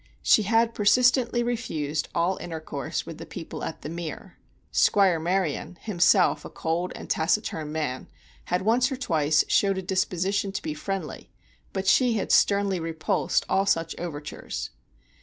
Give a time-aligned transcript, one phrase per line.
[0.23, 4.39] She had persistently refused all intercourse with the people at The Mere.
[4.71, 8.07] Squire Maryon, himself a cold and taciturn man,
[8.45, 11.29] had once or twice showed a disposition to be friendly,
[11.71, 14.71] but she had sternly repulsed all such overtures.